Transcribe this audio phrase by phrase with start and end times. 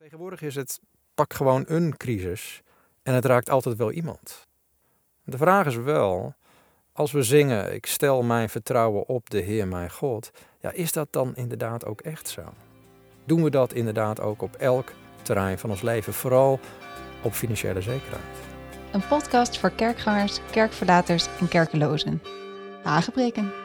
[0.00, 0.80] Tegenwoordig is het
[1.14, 2.62] pak gewoon een crisis
[3.02, 4.46] en het raakt altijd wel iemand.
[5.24, 6.34] De vraag is wel,
[6.92, 11.08] als we zingen, ik stel mijn vertrouwen op de Heer mijn God, ja, is dat
[11.10, 12.42] dan inderdaad ook echt zo?
[13.24, 14.92] Doen we dat inderdaad ook op elk
[15.22, 16.60] terrein van ons leven, vooral
[17.22, 18.36] op financiële zekerheid?
[18.92, 22.22] Een podcast voor kerkgangers, kerkverlaters en kerkelozen.
[22.84, 23.59] Aangebreken.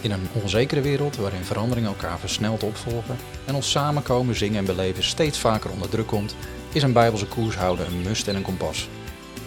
[0.00, 5.02] In een onzekere wereld waarin veranderingen elkaar versneld opvolgen en ons samenkomen, zingen en beleven
[5.02, 6.36] steeds vaker onder druk komt,
[6.72, 8.88] is een bijbelse koers houden een must en een kompas.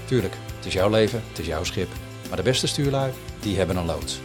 [0.05, 1.89] Tuurlijk, het is jouw leven, het is jouw schip,
[2.27, 4.19] maar de beste stuurlui, die hebben een loods.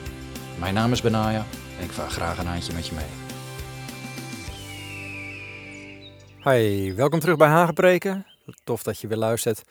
[0.59, 1.47] Mijn naam is Benaya
[1.79, 3.23] en ik vaar graag een handje met je mee.
[6.45, 8.27] Hi, welkom terug bij Hagepreken.
[8.65, 9.63] Tof dat je weer luistert.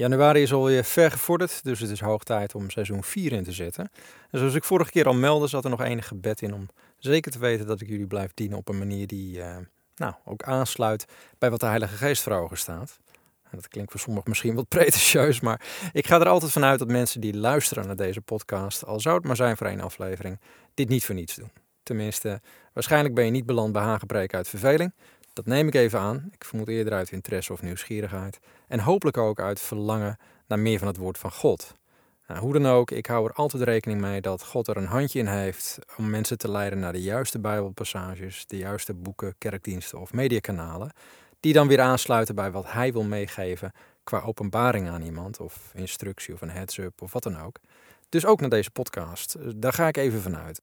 [0.00, 3.52] Januari is alweer ver gevorderd, dus het is hoog tijd om seizoen 4 in te
[3.52, 3.90] zetten.
[4.30, 6.68] En zoals ik vorige keer al meldde, zat er nog enig gebed in om
[6.98, 9.56] zeker te weten dat ik jullie blijf dienen op een manier die uh,
[9.96, 11.04] nou, ook aansluit
[11.38, 12.98] bij wat de Heilige Geest voor ogen staat.
[13.42, 15.60] En dat klinkt voor sommigen misschien wat pretentieus, maar
[15.92, 19.24] ik ga er altijd vanuit dat mensen die luisteren naar deze podcast, al zou het
[19.24, 20.40] maar zijn voor één aflevering,
[20.74, 21.50] dit niet voor niets doen.
[21.82, 22.40] Tenminste,
[22.72, 24.92] waarschijnlijk ben je niet beland bij Hagepreek uit verveling,
[25.32, 26.28] dat neem ik even aan.
[26.32, 28.38] Ik vermoed eerder uit interesse of nieuwsgierigheid.
[28.68, 31.74] En hopelijk ook uit verlangen naar meer van het woord van God.
[32.26, 35.18] Nou, hoe dan ook, ik hou er altijd rekening mee dat God er een handje
[35.18, 40.12] in heeft om mensen te leiden naar de juiste Bijbelpassages, de juiste boeken, kerkdiensten of
[40.12, 40.92] mediakanalen,
[41.40, 43.72] die dan weer aansluiten bij wat Hij wil meegeven
[44.04, 47.56] qua openbaring aan iemand, of instructie of een heads-up of wat dan ook.
[48.08, 49.36] Dus ook naar deze podcast.
[49.56, 50.60] Daar ga ik even vanuit.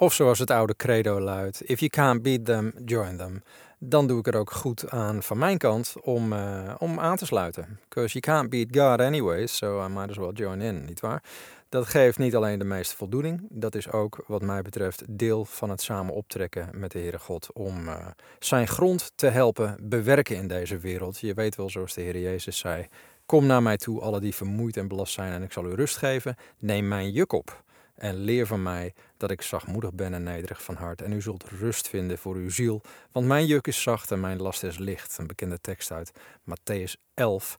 [0.00, 3.42] Of zoals het oude credo luidt: If you can't beat them, join them
[3.78, 7.26] dan doe ik er ook goed aan van mijn kant om, uh, om aan te
[7.26, 7.78] sluiten.
[7.88, 11.22] Because you can't beat God anyways, so I might as well join in, nietwaar?
[11.68, 15.70] Dat geeft niet alleen de meeste voldoening, dat is ook wat mij betreft deel van
[15.70, 18.06] het samen optrekken met de Heere God om uh,
[18.38, 21.18] zijn grond te helpen bewerken in deze wereld.
[21.18, 22.86] Je weet wel, zoals de Heer Jezus zei,
[23.26, 25.96] kom naar mij toe, alle die vermoeid en belast zijn en ik zal u rust
[25.96, 26.36] geven.
[26.58, 27.62] Neem mijn juk op.
[27.98, 31.02] En leer van mij dat ik zachtmoedig ben en nederig van hart.
[31.02, 32.82] En u zult rust vinden voor uw ziel.
[33.12, 35.18] Want mijn juk is zacht en mijn last is licht.
[35.18, 37.56] Een bekende tekst uit Matthäus 11.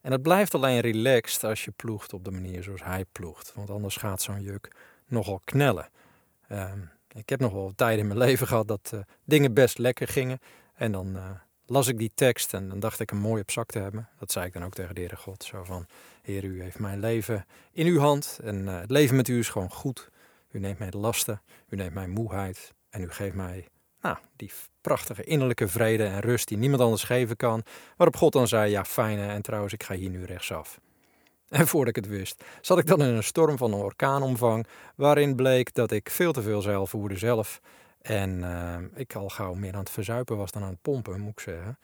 [0.00, 3.52] En het blijft alleen relaxed als je ploegt op de manier zoals hij ploegt.
[3.54, 4.76] Want anders gaat zo'n juk
[5.06, 5.88] nogal knellen.
[6.48, 6.78] Ehm,
[7.12, 10.38] ik heb nog wel tijden in mijn leven gehad dat uh, dingen best lekker gingen.
[10.74, 11.30] En dan uh,
[11.66, 14.08] las ik die tekst en dan dacht ik hem mooi op zak te hebben.
[14.18, 15.44] Dat zei ik dan ook tegen de Heere God.
[15.44, 15.86] Zo van,
[16.24, 19.48] Heer, u heeft mijn leven in uw hand en uh, het leven met u is
[19.48, 20.10] gewoon goed.
[20.50, 23.68] U neemt mij de lasten, u neemt mijn moeheid en u geeft mij
[24.00, 27.62] nou, die prachtige innerlijke vrede en rust die niemand anders geven kan.
[27.96, 30.80] Waarop God dan zei, ja fijne en trouwens ik ga hier nu rechtsaf.
[31.48, 35.36] En voordat ik het wist, zat ik dan in een storm van een orkaanomvang, waarin
[35.36, 37.60] bleek dat ik veel te veel zeil voerde zelf.
[38.00, 41.32] En uh, ik al gauw meer aan het verzuipen was dan aan het pompen, moet
[41.32, 41.78] ik zeggen.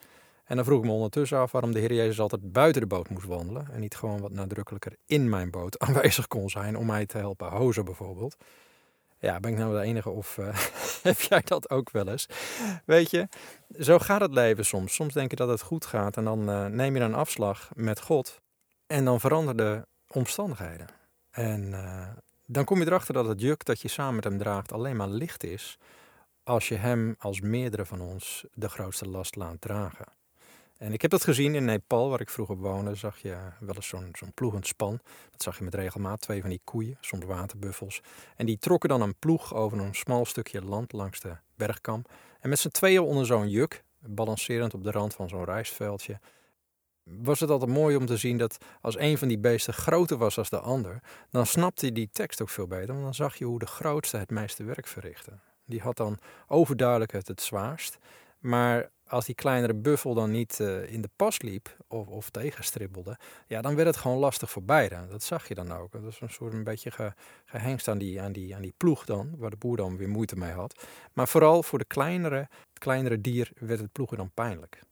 [0.51, 3.09] En dan vroeg ik me ondertussen af waarom de Heer Jezus altijd buiten de boot
[3.09, 3.69] moest wandelen.
[3.73, 7.49] En niet gewoon wat nadrukkelijker in mijn boot aanwezig kon zijn om mij te helpen
[7.49, 8.37] hozen bijvoorbeeld.
[9.19, 10.59] Ja, ben ik nou de enige of uh,
[11.03, 12.27] heb jij dat ook wel eens?
[12.85, 13.29] Weet je,
[13.79, 14.95] zo gaat het leven soms.
[14.95, 18.01] Soms denk je dat het goed gaat en dan uh, neem je een afslag met
[18.01, 18.41] God.
[18.87, 20.87] En dan veranderen de omstandigheden.
[21.31, 22.09] En uh,
[22.47, 25.09] dan kom je erachter dat het juk dat je samen met hem draagt alleen maar
[25.09, 25.79] licht is.
[26.43, 30.19] Als je hem als meerdere van ons de grootste last laat dragen.
[30.81, 32.95] En ik heb dat gezien in Nepal, waar ik vroeger woonde.
[32.95, 35.01] Zag je wel eens zo'n zo'n ploegend span.
[35.31, 38.03] Dat zag je met regelmaat, twee van die koeien, soms waterbuffels.
[38.37, 42.05] En die trokken dan een ploeg over een smal stukje land langs de bergkam.
[42.41, 46.21] En met z'n tweeën onder zo'n juk, balancerend op de rand van zo'n rijstveldje,
[47.03, 50.35] was het altijd mooi om te zien dat als een van die beesten groter was
[50.35, 52.93] dan de ander, dan snapte hij die tekst ook veel beter.
[52.93, 55.39] Want dan zag je hoe de grootste het meeste werk verrichtte.
[55.65, 57.99] Die had dan overduidelijk het het zwaarst.
[58.39, 63.19] Maar als die kleinere buffel dan niet uh, in de pas liep of, of tegenstribbelde,
[63.47, 65.07] ja, dan werd het gewoon lastig voor beide.
[65.11, 65.93] Dat zag je dan ook.
[65.93, 67.13] Dat is een soort een beetje ge,
[67.45, 70.37] gehengst aan die, aan, die, aan die ploeg dan, waar de boer dan weer moeite
[70.37, 70.85] mee had.
[71.13, 74.83] Maar vooral voor de kleinere, het kleinere dier werd het ploegen dan pijnlijk.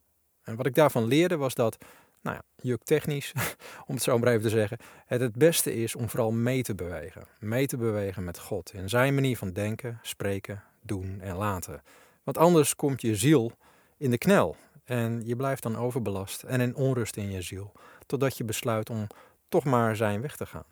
[0.42, 1.76] En wat ik daarvan leerde was dat,
[2.20, 3.32] nou ja, juktechnisch,
[3.86, 6.74] om het zo maar even te zeggen, het het beste is om vooral mee te
[6.74, 7.26] bewegen.
[7.38, 11.82] Mee te bewegen met God in zijn manier van denken, spreken, doen en laten.
[12.22, 13.52] Want anders komt je ziel
[13.98, 14.56] in de knel.
[14.84, 17.72] En je blijft dan overbelast en in onrust in je ziel.
[18.06, 19.06] Totdat je besluit om
[19.48, 20.66] toch maar zijn weg te gaan.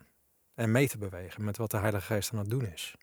[0.54, 2.94] En mee te bewegen met wat de Heilige Geest aan het doen is.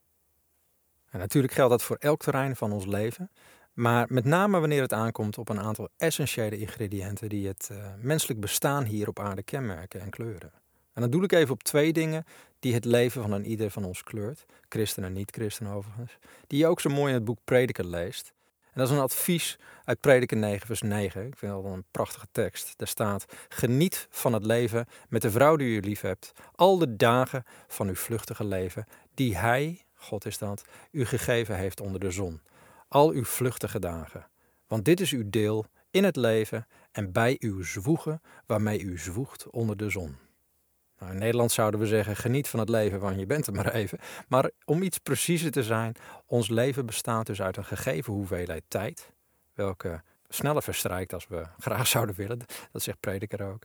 [1.09, 3.31] En natuurlijk geldt dat voor elk terrein van ons leven.
[3.73, 8.39] Maar met name wanneer het aankomt op een aantal essentiële ingrediënten die het uh, menselijk
[8.39, 10.51] bestaan hier op aarde kenmerken en kleuren.
[10.93, 12.25] En dan doe ik even op twee dingen
[12.59, 14.45] die het leven van een ieder van ons kleurt.
[14.69, 16.17] Christen en niet-christen overigens.
[16.47, 18.32] Die je ook zo mooi in het boek Prediker leest.
[18.73, 21.27] En dat is een advies uit Prediker 9, vers 9.
[21.27, 22.73] Ik vind dat wel een prachtige tekst.
[22.77, 26.95] Daar staat: Geniet van het leven met de vrouw die u lief hebt, al de
[26.95, 32.11] dagen van uw vluchtige leven, die Hij, God is dat, u gegeven heeft onder de
[32.11, 32.41] zon.
[32.87, 34.27] Al uw vluchtige dagen.
[34.67, 39.49] Want dit is uw deel in het leven en bij uw zwoegen, waarmee u zwoegt
[39.49, 40.17] onder de zon.
[40.99, 43.73] Nou, in Nederland zouden we zeggen: geniet van het leven, want je bent er maar
[43.73, 43.99] even.
[44.27, 45.95] Maar om iets preciezer te zijn,
[46.25, 49.11] ons leven bestaat dus uit een gegeven hoeveelheid tijd,
[49.53, 52.39] welke sneller verstrijkt als we graag zouden willen.
[52.71, 53.63] Dat zegt Prediker ook.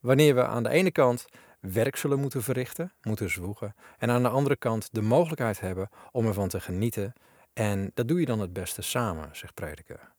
[0.00, 1.26] Wanneer we aan de ene kant
[1.60, 6.26] werk zullen moeten verrichten, moeten zwoegen, en aan de andere kant de mogelijkheid hebben om
[6.26, 7.12] ervan te genieten.
[7.52, 10.12] En dat doe je dan het beste samen, zegt Prediker.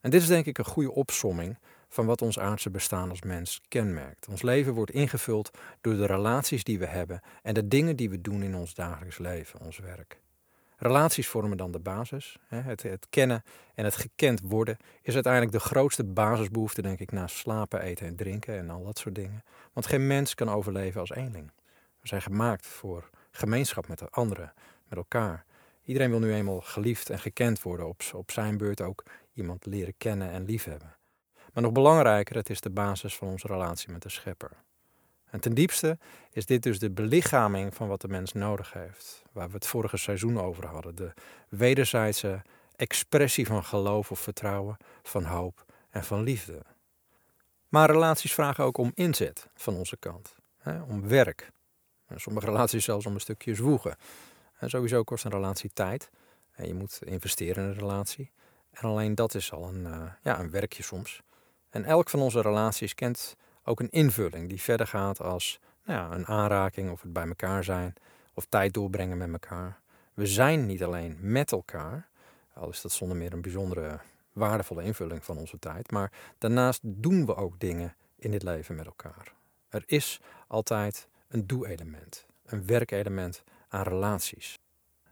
[0.00, 1.58] En dit is denk ik een goede opsomming
[1.88, 4.28] van wat ons aardse bestaan als mens kenmerkt.
[4.28, 5.50] Ons leven wordt ingevuld
[5.80, 9.18] door de relaties die we hebben en de dingen die we doen in ons dagelijks
[9.18, 10.20] leven, ons werk.
[10.80, 12.38] Relaties vormen dan de basis.
[12.46, 13.42] Het, het, kennen
[13.74, 18.16] en het gekend worden is uiteindelijk de grootste basisbehoefte, denk ik, naast slapen, eten en
[18.16, 19.44] drinken en al dat soort dingen.
[19.72, 21.50] Want geen mens kan overleven als eenling.
[22.00, 24.52] We zijn gemaakt voor gemeenschap met de anderen,
[24.88, 25.44] met elkaar.
[25.84, 29.04] Iedereen wil nu eenmaal geliefd en gekend worden, op, op zijn beurt ook
[29.34, 30.97] iemand leren kennen en liefhebben.
[31.58, 34.50] Maar nog belangrijker, het is de basis van onze relatie met de Schepper.
[35.30, 35.98] En ten diepste
[36.30, 39.96] is dit dus de belichaming van wat de mens nodig heeft, waar we het vorige
[39.96, 40.94] seizoen over hadden.
[40.94, 41.12] De
[41.48, 42.42] wederzijdse
[42.76, 46.62] expressie van geloof of vertrouwen, van hoop en van liefde.
[47.68, 51.50] Maar relaties vragen ook om inzet van onze kant, hè, om werk.
[52.06, 53.96] En sommige relaties zelfs om een stukje zwoegen.
[54.58, 56.10] En sowieso kost een relatie tijd.
[56.50, 58.30] En je moet investeren in een relatie.
[58.70, 61.22] En alleen dat is al een, uh, ja, een werkje soms.
[61.70, 66.16] En elk van onze relaties kent ook een invulling die verder gaat als nou ja,
[66.16, 67.94] een aanraking of het bij elkaar zijn
[68.34, 69.80] of tijd doorbrengen met elkaar.
[70.14, 72.08] We zijn niet alleen met elkaar,
[72.54, 74.00] al is dat zonder meer een bijzondere
[74.32, 78.86] waardevolle invulling van onze tijd, maar daarnaast doen we ook dingen in dit leven met
[78.86, 79.32] elkaar.
[79.68, 84.58] Er is altijd een doe-element, een werkelement aan relaties.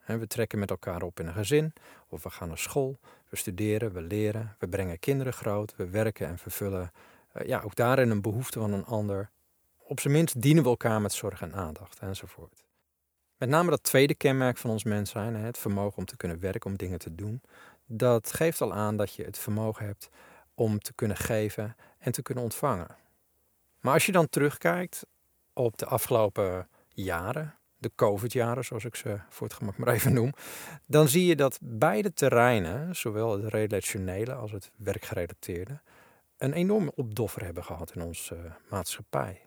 [0.07, 1.73] We trekken met elkaar op in een gezin,
[2.09, 2.99] of we gaan naar school,
[3.29, 6.93] we studeren, we leren, we brengen kinderen groot, we werken en vervullen
[7.37, 9.31] uh, ja, ook daarin een behoefte van een ander.
[9.77, 12.65] Op zijn minst dienen we elkaar met zorg en aandacht enzovoort.
[13.37, 16.71] Met name dat tweede kenmerk van ons mens zijn, het vermogen om te kunnen werken,
[16.71, 17.43] om dingen te doen,
[17.87, 20.09] dat geeft al aan dat je het vermogen hebt
[20.55, 22.97] om te kunnen geven en te kunnen ontvangen.
[23.81, 25.07] Maar als je dan terugkijkt
[25.53, 30.33] op de afgelopen jaren, de COVID-jaren, zoals ik ze voor het gemak maar even noem,
[30.87, 35.81] dan zie je dat beide terreinen, zowel het relationele als het werkgerelateerde,
[36.37, 39.41] een enorme opdoffer hebben gehad in onze uh, maatschappij.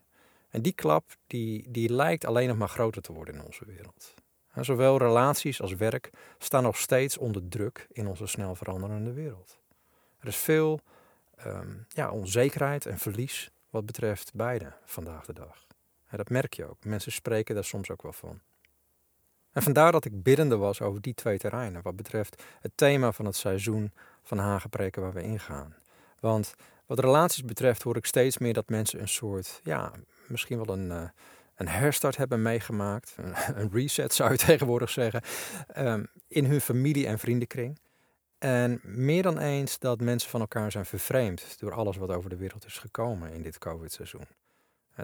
[0.50, 4.14] En die klap die, die lijkt alleen nog maar groter te worden in onze wereld.
[4.52, 9.60] En zowel relaties als werk staan nog steeds onder druk in onze snel veranderende wereld.
[10.20, 10.80] Er is veel
[11.46, 15.68] um, ja, onzekerheid en verlies wat betreft beide vandaag de dag.
[16.18, 16.84] Dat merk je ook.
[16.84, 18.40] Mensen spreken daar soms ook wel van.
[19.52, 23.26] En vandaar dat ik biddende was over die twee terreinen, wat betreft het thema van
[23.26, 23.92] het seizoen
[24.24, 25.76] van Hagenpreken waar we ingaan.
[26.20, 26.54] Want
[26.86, 29.92] wat relaties betreft hoor ik steeds meer dat mensen een soort, ja,
[30.28, 31.10] misschien wel een, uh,
[31.56, 33.16] een herstart hebben meegemaakt.
[33.56, 35.22] Een, reset zou je tegenwoordig zeggen.
[35.78, 37.80] Um, in hun familie- en vriendenkring.
[38.38, 42.36] En meer dan eens dat mensen van elkaar zijn vervreemd door alles wat over de
[42.36, 44.26] wereld is gekomen in dit COVID-seizoen.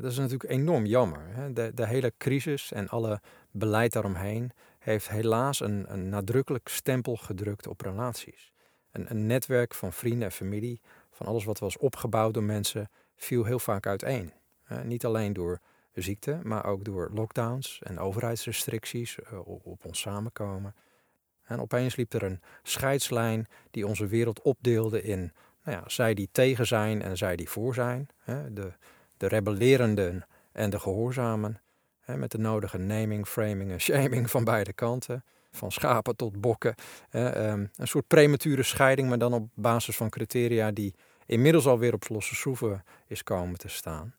[0.02, 1.54] Dat is natuurlijk enorm jammer.
[1.54, 3.22] De, de, hele crisis en alle
[3.52, 8.54] beleid daaromheen heeft helaas een, een nadrukkelijk stempel gedrukt op relaties.
[8.92, 13.44] Een, een, netwerk van vrienden en familie, van alles wat was opgebouwd door mensen, viel
[13.44, 14.34] heel vaak uiteen.
[14.84, 15.60] Niet alleen door
[15.94, 20.76] ziekte, maar ook door lockdowns en overheidsrestricties uh, op ons samenkomen.
[21.44, 25.34] En opeens liep er een scheidslijn die onze wereld opdeelde in
[25.64, 28.08] nou ja, zij die tegen zijn en zij die voor zijn.
[28.52, 28.74] De,
[29.18, 31.62] de rebellerenden en de gehoorzamen.
[32.00, 35.24] Hè, met de nodige naming, framing en shaming van beide kanten.
[35.52, 36.76] Van schapen tot bokken.
[37.10, 40.96] Hè, um, een soort premature scheiding, maar dan op basis van criteria die
[41.26, 44.16] inmiddels alweer op losse schroeven is komen te staan.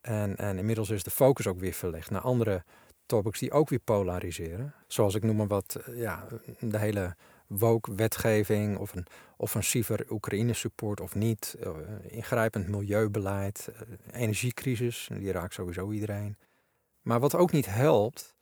[0.00, 2.64] En, en inmiddels is de focus ook weer verlegd naar andere
[3.06, 4.74] topics die ook weer polariseren.
[4.86, 6.26] Zoals ik noem wat, eh, ja,
[6.60, 11.70] de hele woke-wetgeving of een offensiever Oekraïne-support of niet, uh,
[12.06, 16.36] ingrijpend milieubeleid, uh, energiecrisis, die raakt sowieso iedereen.
[17.02, 18.34] Maar wat ook niet helpt,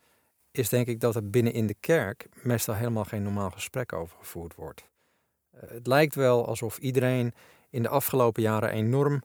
[0.51, 4.17] is denk ik dat er binnen in de kerk meestal helemaal geen normaal gesprek over
[4.19, 4.89] gevoerd wordt.
[5.55, 7.33] Uh, het lijkt wel alsof iedereen
[7.69, 9.21] in de afgelopen jaren enorm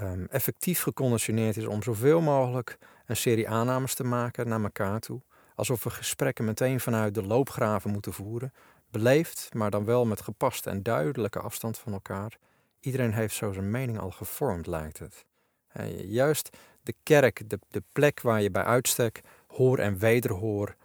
[0.00, 5.20] um, effectief geconditioneerd is om zoveel mogelijk een serie aannames te maken naar elkaar toe.
[5.54, 8.52] Alsof we gesprekken meteen vanuit de loopgraven moeten voeren,
[8.92, 12.38] beleefd, maar dan wel met gepaste en duidelijke afstand van elkaar.
[12.80, 15.24] Iedereen heeft zo zijn mening al gevormd, lijkt het.
[16.06, 20.76] juist de kerk, de, de plek waar je bij uitstek hoor en wederhoor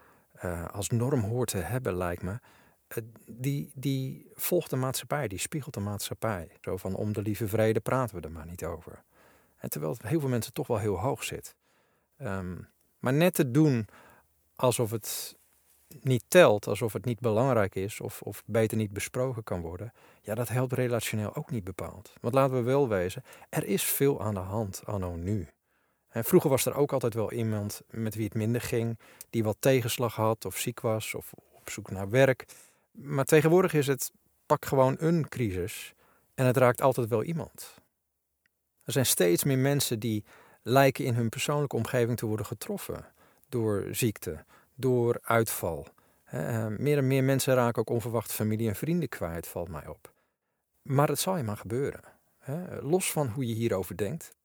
[0.44, 2.40] uh, als norm hoort te hebben, lijkt me.
[3.26, 6.52] Die, die volgt de maatschappij, die spiegelt de maatschappij.
[6.62, 9.04] Zo van om de lieve vrede praten we er maar niet over.
[9.58, 11.56] En terwijl het heel veel mensen toch wel heel hoog zit.
[12.22, 12.68] Um,
[13.00, 13.88] maar net te doen
[14.56, 15.38] alsof het
[16.02, 20.36] niet telt, alsof het niet belangrijk is of, of beter niet besproken kan worden, ja,
[20.36, 22.14] dat helpt relationeel ook niet bepaald.
[22.22, 25.48] Want laten we wel wezen, er is veel aan de hand anno nu.
[26.08, 29.58] En vroeger was er ook altijd wel iemand met wie het minder ging, die wat
[29.60, 32.46] tegenslag had of ziek was of op zoek naar werk.
[32.92, 34.12] Maar tegenwoordig is het
[34.46, 35.94] pak gewoon een crisis
[36.36, 37.76] en het raakt altijd wel iemand.
[38.84, 40.26] Er zijn steeds meer mensen die
[40.62, 43.06] lijken in hun persoonlijke omgeving te worden getroffen
[43.50, 44.46] door ziekte,
[44.78, 45.88] door uitval.
[46.24, 50.14] Eh, meer en meer mensen raken ook onverwacht familie en vrienden kwijt, valt mij op.
[50.82, 52.02] Maar het zal je maar gebeuren.
[52.82, 54.36] Los van hoe je hierover denkt.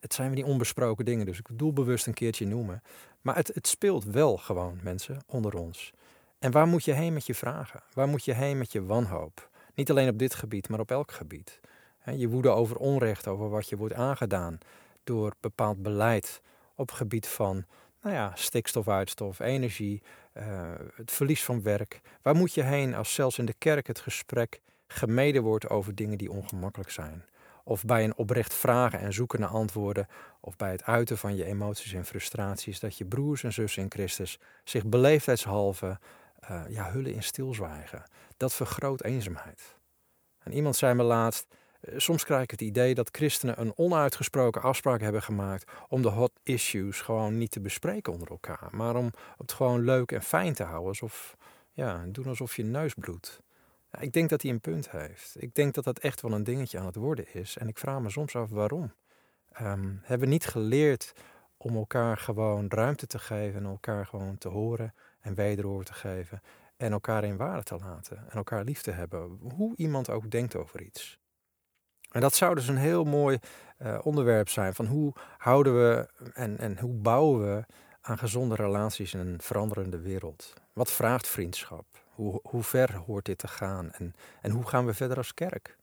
[0.00, 2.82] Het zijn weer die onbesproken dingen, dus ik bedoel bewust een keertje noemen.
[3.20, 5.92] Maar het, het speelt wel gewoon, mensen, onder ons.
[6.38, 7.82] En waar moet je heen met je vragen?
[7.92, 9.50] Waar moet je heen met je wanhoop?
[9.74, 11.60] Niet alleen op dit gebied, maar op elk gebied.
[12.16, 14.58] Je woede over onrecht, over wat je wordt aangedaan
[15.04, 16.40] door bepaald beleid
[16.74, 17.64] op gebied van
[18.04, 20.02] nou ja, stikstofuitstof, energie,
[20.34, 22.00] uh, het verlies van werk.
[22.22, 26.18] Waar moet je heen als zelfs in de kerk het gesprek gemeden wordt over dingen
[26.18, 27.24] die ongemakkelijk zijn?
[27.64, 30.06] Of bij een oprecht vragen en zoeken naar antwoorden,
[30.40, 33.90] of bij het uiten van je emoties en frustraties, dat je broers en zussen in
[33.90, 35.98] Christus zich beleefdheidshalve
[36.50, 38.02] uh, ja, hullen in stilzwijgen.
[38.36, 39.76] Dat vergroot eenzaamheid.
[40.38, 41.56] En iemand zei me laatst: eh,
[41.96, 46.32] soms krijg ik het idee dat christenen een onuitgesproken afspraak hebben gemaakt om de hot
[46.42, 50.62] issues gewoon niet te bespreken onder elkaar, maar om het gewoon leuk en fijn te
[50.62, 51.36] houden, alsof,
[51.72, 53.42] ja, doen alsof je neus bloedt.
[54.00, 55.36] ik denk dat hij een punt heeft.
[55.38, 57.56] Ik denk dat dat echt wel een dingetje aan het worden is.
[57.56, 58.92] En ik vraag me soms af waarom.
[59.60, 61.12] Um, hebben we niet geleerd
[61.56, 66.42] om elkaar gewoon ruimte te geven en elkaar gewoon te horen en wederhoor te geven
[66.76, 70.56] en elkaar in waarde te laten en elkaar lief te hebben, hoe iemand ook denkt
[70.56, 71.18] over iets.
[72.14, 73.38] En dat zou dus een heel mooi
[73.78, 77.64] uh, onderwerp zijn van hoe houden we en, en hoe bouwen we
[78.00, 80.52] aan gezonde relaties in een veranderende wereld.
[80.72, 81.84] Wat vraagt vriendschap?
[82.08, 83.92] Hoe, hoe ver hoort dit te gaan?
[83.92, 85.76] En, en hoe gaan we verder als kerk?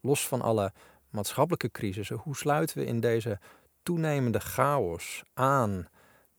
[0.00, 0.72] Los van alle
[1.10, 3.38] maatschappelijke crisissen, hoe sluiten we in deze
[3.82, 5.88] toenemende chaos aan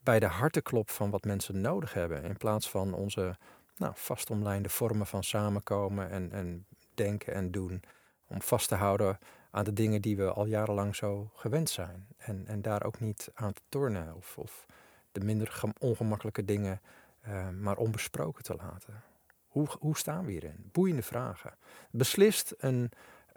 [0.03, 3.37] bij de harteklop van wat mensen nodig hebben, in plaats van onze
[3.77, 7.83] nou, vastomlijnde vormen van samenkomen en, en denken en doen
[8.27, 9.19] om vast te houden
[9.51, 12.07] aan de dingen die we al jarenlang zo gewend zijn.
[12.17, 14.65] En, en daar ook niet aan te tornen of, of
[15.11, 16.81] de minder ongemakkelijke dingen
[17.27, 19.03] uh, maar onbesproken te laten.
[19.47, 20.69] Hoe, hoe staan we hierin?
[20.71, 21.53] Boeiende vragen.
[21.91, 22.91] Beslist een,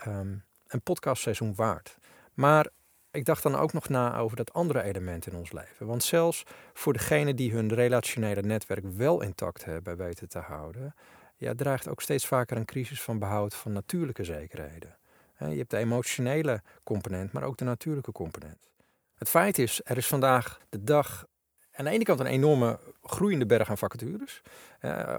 [0.07, 1.99] um, een podcastseizoen waard.
[2.35, 2.69] Maar
[3.11, 5.87] ik dacht dan ook nog na over dat andere element in ons leven.
[5.87, 10.95] Want zelfs voor degenen die hun relationele netwerk wel intact hebben weten te houden,
[11.39, 14.97] ja, dreigt ook steeds vaker een crisis van behoud van natuurlijke zekerheden.
[15.39, 18.71] Je hebt de emotionele component, maar ook de natuurlijke component.
[19.15, 21.27] Het feit is, er is vandaag de dag
[21.73, 24.43] aan de ene kant een enorme groeiende berg aan vacatures.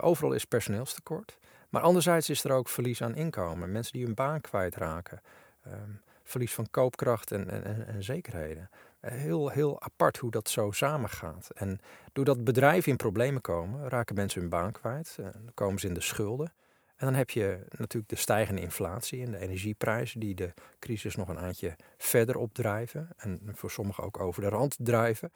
[0.01, 1.37] overal is personeelstekort.
[1.69, 3.71] Maar anderzijds is er ook verlies aan inkomen.
[3.71, 5.21] Mensen die hun baan kwijtraken.
[5.67, 8.69] Um, verlies van koopkracht en, en, en zekerheden.
[8.99, 11.49] Heel, heel apart hoe dat zo samengaat.
[11.55, 11.79] En
[12.13, 15.15] doordat bedrijven in problemen komen, raken mensen hun baan kwijt.
[15.17, 16.53] En dan komen ze in de schulden.
[16.95, 21.29] En dan heb je natuurlijk de stijgende inflatie en de energieprijzen die de crisis nog
[21.29, 23.09] een eindje verder opdrijven.
[23.17, 25.31] En voor sommigen ook over de rand drijven.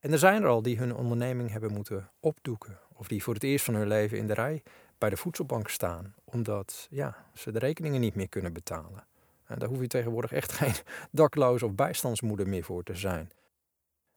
[0.00, 2.78] En er zijn er al die hun onderneming hebben moeten opdoeken.
[2.94, 4.62] Of die voor het eerst van hun leven in de rij
[4.98, 6.14] bij de voedselbank staan.
[6.24, 9.06] Omdat ja, ze de rekeningen niet meer kunnen betalen.
[9.48, 10.74] En daar hoef je tegenwoordig echt geen
[11.10, 13.30] dakloos of bijstandsmoeder meer voor te zijn.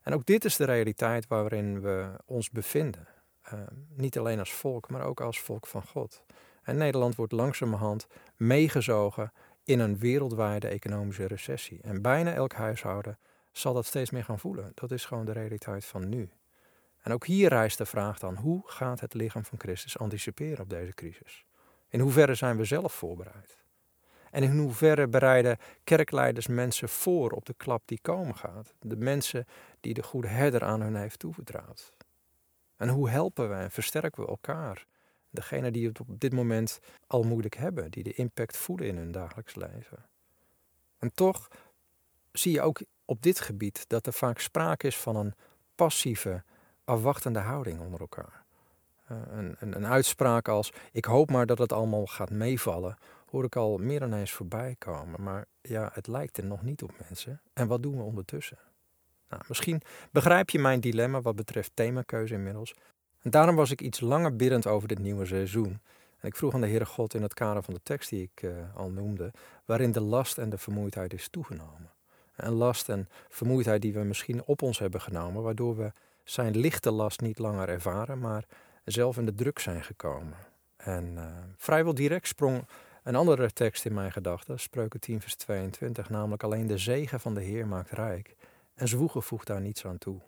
[0.02, 3.08] En ook dit is de realiteit waarin we ons bevinden.
[3.52, 3.60] Uh,
[3.96, 6.24] niet alleen als volk, maar ook als volk van God.
[6.62, 9.32] En Nederland wordt langzamerhand meegezogen
[9.64, 11.80] in een wereldwijde economische recessie.
[11.82, 13.18] En bijna elk huishouden
[13.52, 14.72] zal dat steeds meer gaan voelen.
[14.74, 16.30] Dat is gewoon de realiteit van nu.
[17.02, 20.70] En ook hier rijst de vraag dan: hoe gaat het lichaam van Christus anticiperen op
[20.70, 21.44] deze crisis?
[21.88, 23.61] In hoeverre zijn we zelf voorbereid?
[24.32, 28.74] En in hoeverre bereiden kerkleiders mensen voor op de klap die komen gaat?
[28.80, 29.46] De mensen
[29.80, 31.92] die de goede herder aan hun heeft toevertrouwd.
[32.76, 34.86] En hoe helpen we en versterken we elkaar?
[35.30, 39.12] Degene die het op dit moment al moeilijk hebben, die de impact voelen in hun
[39.12, 40.06] dagelijks leven.
[40.98, 41.48] En toch
[42.32, 45.34] zie je ook op dit gebied dat er vaak sprake is van een
[45.74, 46.42] passieve,
[46.84, 48.44] afwachtende houding onder elkaar.
[49.06, 52.96] een, een, een, uitspraak als: Ik hoop maar dat het allemaal gaat meevallen,
[53.32, 55.22] hoor ik al meer dan eens voorbij komen.
[55.22, 57.40] Maar ja, het lijkt er nog niet op mensen.
[57.52, 58.58] En wat doen we ondertussen?
[59.28, 62.74] Nou, misschien begrijp je mijn dilemma wat betreft themakeuze inmiddels.
[63.22, 65.80] En daarom was ik iets langer biddend over dit nieuwe seizoen.
[66.20, 68.42] En ik vroeg aan de Heere God in het kader van de tekst die ik
[68.42, 69.32] uh, al noemde,
[69.64, 71.90] waarin de last en de vermoeidheid is toegenomen.
[72.36, 75.92] En last en vermoeidheid die we misschien op ons hebben genomen, waardoor we
[76.24, 78.44] zijn lichte last niet langer ervaren, maar
[78.84, 80.36] zelf in de druk zijn gekomen.
[80.76, 81.24] En uh,
[81.56, 82.66] vrijwel direct sprong
[83.02, 87.34] een andere tekst in mijn gedachten, Spreuken 10 vers 22, namelijk alleen de zegen van
[87.34, 88.36] de Heer maakt rijk
[88.74, 90.20] en zwoegen voegt daar niets aan toe.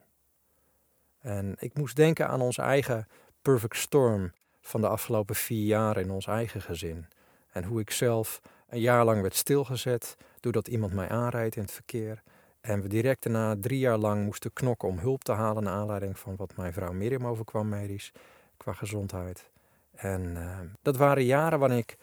[1.20, 3.08] En ik moest denken aan onze eigen
[3.42, 7.06] perfect storm van de afgelopen vier jaar in ons eigen gezin.
[7.52, 11.72] En hoe ik zelf een jaar lang werd stilgezet doordat iemand mij aanrijdt in het
[11.72, 12.22] verkeer.
[12.60, 16.18] En we direct daarna drie jaar lang moesten knokken om hulp te halen naar aanleiding
[16.18, 18.12] van wat mijn vrouw Miriam overkwam medisch
[18.56, 19.50] qua gezondheid.
[19.94, 21.96] En uh, dat waren jaren waarin ik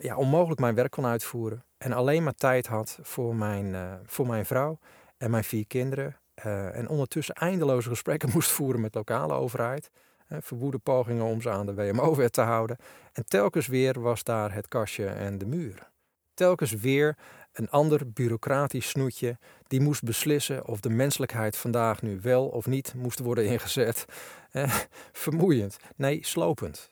[0.00, 4.26] ja, onmogelijk mijn werk kon uitvoeren en alleen maar tijd had voor mijn, uh, voor
[4.26, 4.78] mijn vrouw
[5.16, 6.16] en mijn vier kinderen.
[6.46, 9.90] Uh, en ondertussen eindeloze gesprekken moest voeren met lokale overheid.
[10.28, 12.76] Uh, verwoede pogingen om ze aan de WMO-wet te houden.
[13.12, 15.90] En telkens weer was daar het kastje en de muur.
[16.34, 17.16] Telkens weer
[17.52, 22.94] een ander bureaucratisch snoetje die moest beslissen of de menselijkheid vandaag nu wel of niet
[22.94, 24.04] moest worden ingezet.
[24.48, 24.74] Eh,
[25.12, 26.90] vermoeiend, nee, slopend.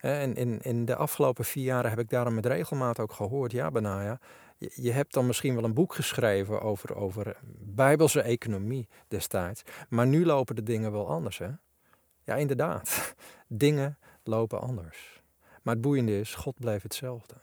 [0.00, 3.70] En in, in de afgelopen vier jaren heb ik daarom met regelmaat ook gehoord, ja
[3.70, 4.18] Benaya,
[4.58, 10.26] je, hebt dan misschien wel een boek geschreven over, over bijbelse economie destijds, maar nu
[10.26, 11.48] lopen de dingen wel anders hè?
[12.24, 13.14] Ja, inderdaad,
[13.48, 15.22] dingen lopen anders.
[15.62, 17.34] Maar het boeiende is, God bleef hetzelfde.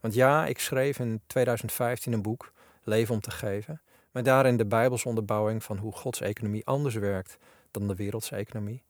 [0.00, 2.52] Want ja, ik schreef in 2015 een boek,
[2.84, 7.36] Leven om te geven, met daarin de Bijbelse onderbouwing van hoe Gods economie anders werkt
[7.70, 8.82] dan de wereldse economie.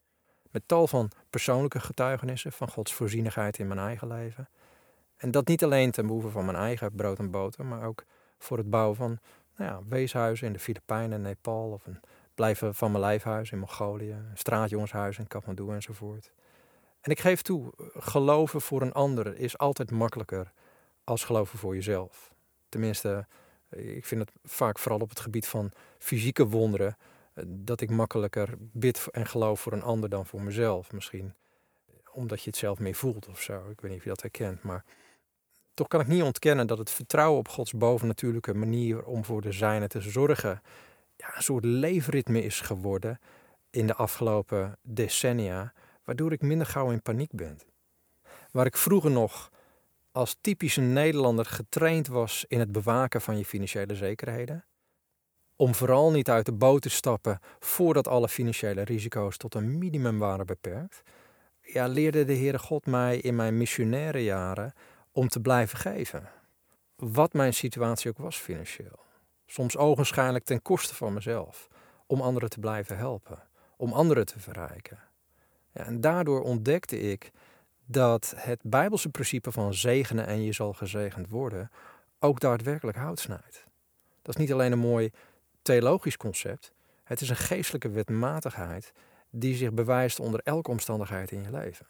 [0.52, 4.48] Met tal van persoonlijke getuigenissen van Gods voorzienigheid in mijn eigen leven.
[5.16, 8.04] En dat niet alleen ten behoeve van mijn eigen brood en boter, maar ook
[8.38, 9.18] voor het bouwen van
[9.56, 11.70] nou ja, weeshuizen in de Filipijnen en Nepal.
[11.70, 12.00] Of een
[12.34, 16.32] blijven van mijn lijfhuis in Mongolië, een straatjongenshuis in Kathmandu enzovoort.
[17.00, 20.52] En ik geef toe, geloven voor een ander is altijd makkelijker
[21.04, 22.32] als geloven voor jezelf.
[22.68, 23.26] Tenminste,
[23.68, 26.96] ik vind het vaak vooral op het gebied van fysieke wonderen
[27.46, 30.92] dat ik makkelijker bid en geloof voor een ander dan voor mezelf.
[30.92, 31.34] Misschien
[32.12, 33.70] omdat je het zelf meer voelt of zo.
[33.70, 34.84] Ik weet niet of je dat herkent, maar
[35.74, 39.52] toch kan ik niet ontkennen dat het vertrouwen op Gods bovennatuurlijke manier om voor de
[39.52, 40.62] zijne te zorgen
[41.16, 43.18] ja, een soort leefritme is geworden
[43.70, 45.72] in de afgelopen decennia,
[46.04, 47.58] waardoor ik minder gauw in paniek ben.
[48.50, 49.50] Waar ik vroeger nog
[50.12, 54.64] als typische Nederlander getraind was in het bewaken van je financiële zekerheden.
[55.62, 60.18] Om vooral niet uit de boot te stappen voordat alle financiële risico's tot een minimum
[60.18, 61.02] waren beperkt.
[61.60, 64.72] Ja, leerde de Heere God mij in mijn missionaire jaren
[65.12, 66.28] om te blijven geven.
[66.96, 68.98] Wat mijn situatie ook was financieel.
[69.46, 71.68] Soms ogenschijnlijk ten koste van mezelf.
[72.06, 73.42] Om anderen te blijven helpen.
[73.76, 74.98] Om anderen te verrijken.
[75.72, 77.30] Ja, en daardoor ontdekte ik
[77.84, 81.70] dat het Bijbelse principe van zegenen en je zal gezegend worden
[82.18, 83.64] ook daadwerkelijk hout snijdt.
[84.22, 85.10] Dat is niet alleen een mooi
[85.62, 86.72] theologisch concept,
[87.04, 88.92] het is een geestelijke wetmatigheid
[89.30, 91.86] die zich bewijst onder elke omstandigheid in je leven.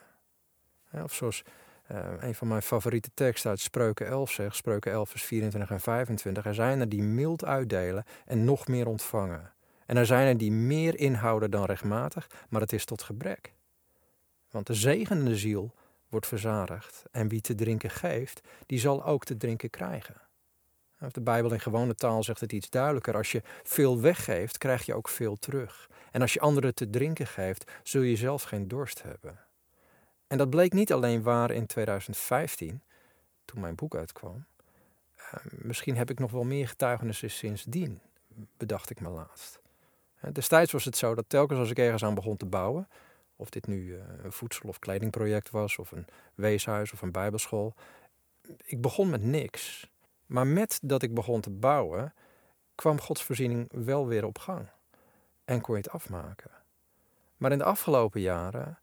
[0.92, 1.42] Of zoals
[1.90, 5.80] uh, een van mijn favoriete teksten uit Spreuken 11 zegt, Spreuken 11 vers 24 en
[5.80, 9.52] 25, er zijn er die mild uitdelen en nog meer ontvangen.
[9.87, 13.52] En er zijn er die meer inhouden dan rechtmatig, maar het is tot gebrek.
[14.50, 15.74] Want de zegenende ziel
[16.08, 17.04] wordt verzadigd.
[17.11, 20.14] En wie te drinken geeft, die zal ook te drinken krijgen.
[21.12, 23.16] De Bijbel in gewone taal zegt het iets duidelijker.
[23.16, 25.90] Als je veel weggeeft, krijg je ook veel terug.
[26.10, 29.38] En als je anderen te drinken geeft, zul je zelf geen dorst hebben.
[30.26, 32.82] En dat bleek niet alleen waar in 2015,
[33.44, 34.44] toen mijn boek uitkwam.
[35.16, 38.00] Uh, misschien heb ik nog wel meer getuigenissen sindsdien,
[38.56, 39.60] bedacht ik me laatst.
[40.32, 42.88] Destijds was het zo dat telkens als ik ergens aan begon te bouwen,
[43.36, 47.74] of dit nu eh, een voedsel- of kledingproject was, of een weeshuis of een bijbelschool.
[48.64, 49.90] Ik begon met niks.
[50.32, 52.14] Maar met dat ik begon te bouwen,
[52.74, 54.68] kwam Gods voorziening wel weer op gang.
[55.44, 56.50] En kon je het afmaken.
[57.36, 58.78] Maar in de afgelopen jaren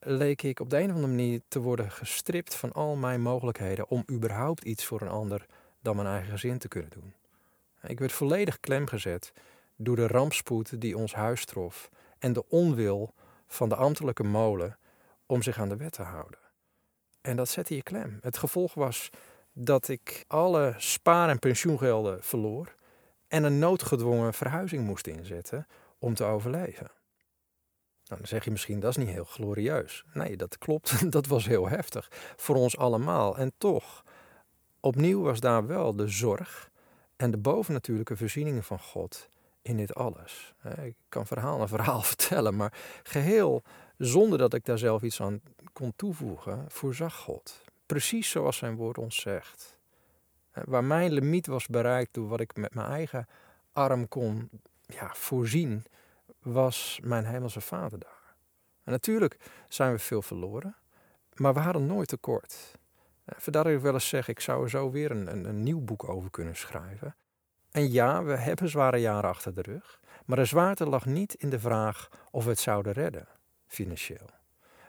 [0.00, 3.88] leek ik op de een of andere manier te worden gestript van al mijn mogelijkheden
[3.88, 5.46] om überhaupt iets voor een ander
[5.80, 7.14] dan mijn eigen gezin te kunnen doen.
[7.82, 9.32] Ik werd volledig klemgezet
[9.76, 13.14] door de rampspoed die ons huis trof en de onwil
[13.46, 14.78] van de ambtelijke molen
[15.26, 16.38] om zich aan de wet te houden.
[17.20, 18.18] En dat zette je klem.
[18.20, 19.10] Het gevolg was
[19.52, 22.74] dat ik alle spaar- en pensioengelden verloor
[23.28, 25.66] en een noodgedwongen verhuizing moest inzetten
[25.98, 26.90] om te overleven.
[28.04, 30.04] Nou, dan zeg je misschien, dat is niet heel glorieus.
[30.12, 33.36] Nee, dat klopt, dat was heel heftig voor ons allemaal.
[33.36, 34.04] En toch,
[34.80, 36.70] opnieuw was daar wel de zorg
[37.16, 39.28] en de bovennatuurlijke voorzieningen van God
[39.62, 40.54] in dit alles.
[40.82, 43.62] Ik kan verhaal na verhaal vertellen, maar geheel
[43.98, 45.40] zonder dat ik daar zelf iets aan
[45.72, 47.62] kon toevoegen, voorzag God.
[47.92, 49.78] Precies zoals zijn woord ons zegt.
[50.52, 53.28] Waar mijn limiet was bereikt door wat ik met mijn eigen
[53.72, 54.50] arm kon
[54.86, 55.84] ja, voorzien,
[56.42, 58.34] was mijn hemelse vader daar.
[58.84, 59.36] En natuurlijk
[59.68, 60.76] zijn we veel verloren,
[61.34, 62.78] maar we hadden nooit tekort.
[63.26, 65.80] Vandaar dat ik wel eens zeg, ik zou er zo weer een, een, een nieuw
[65.80, 67.14] boek over kunnen schrijven.
[67.70, 71.50] En ja, we hebben zware jaren achter de rug, maar de zwaarte lag niet in
[71.50, 73.28] de vraag of we het zouden redden,
[73.66, 74.30] financieel.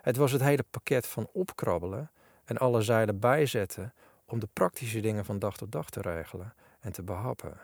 [0.01, 2.11] Het was het hele pakket van opkrabbelen
[2.45, 3.93] en alle zeilen bijzetten
[4.25, 7.57] om de praktische dingen van dag tot dag te regelen en te behappen.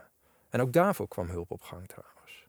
[0.50, 2.48] En ook daarvoor kwam hulp op gang trouwens.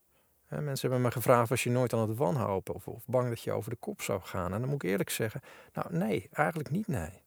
[0.49, 3.53] mensen hebben me gevraagd, was je nooit aan het wanhopen of, of bang dat je
[3.53, 4.53] over de kop zou gaan?
[4.53, 5.41] En dan moet ik eerlijk zeggen,
[5.73, 7.23] nou nee, eigenlijk niet nee.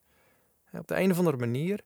[0.72, 1.84] Op de een of andere manier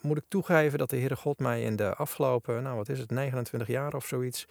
[0.00, 3.10] moet ik toegeven dat de Heere God mij in de afgelopen, nou wat is het,
[3.10, 4.46] 29 jaar of zoiets,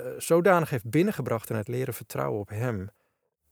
[0.00, 2.90] uh, zodanig heeft binnengebracht in het leren vertrouwen op Hem,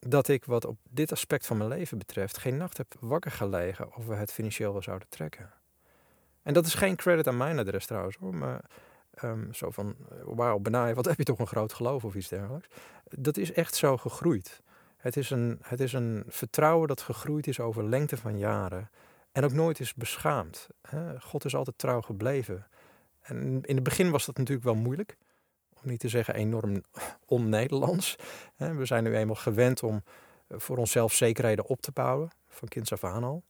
[0.07, 3.97] dat ik wat op dit aspect van mijn leven betreft geen nacht heb wakker gelegen
[3.97, 5.53] of we het financieel wel zouden trekken.
[6.43, 8.65] En dat is geen credit aan mijn adres trouwens hoor, maar
[9.23, 12.29] um, zo van, eh, wauw Benai, wat heb je toch een groot geloof of iets
[12.29, 12.69] dergelijks.
[13.11, 14.63] Dat is echt zo gegroeid.
[14.97, 18.91] Het is, een, het is een vertrouwen dat gegroeid is over lengte van jaren.
[19.33, 20.69] En ook nooit is beschaamd.
[21.21, 22.67] God is altijd trouw gebleven.
[23.21, 25.17] En in het begin was dat natuurlijk wel moeilijk.
[25.85, 26.83] Om niet te zeggen enorm
[27.27, 28.17] on-Nederlands.
[28.79, 30.03] We zijn nu eenmaal gewend om
[30.47, 32.31] eh, voor onszelf zekerheden op te bouwen.
[32.49, 33.43] Van kinds af aan al.